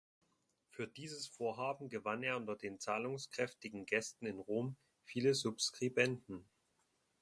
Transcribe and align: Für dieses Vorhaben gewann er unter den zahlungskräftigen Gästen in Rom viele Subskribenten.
Für 0.71 0.87
dieses 0.87 1.27
Vorhaben 1.27 1.87
gewann 1.87 2.23
er 2.23 2.35
unter 2.37 2.55
den 2.55 2.79
zahlungskräftigen 2.79 3.85
Gästen 3.85 4.25
in 4.25 4.39
Rom 4.39 4.75
viele 5.03 5.35
Subskribenten. 5.35 6.43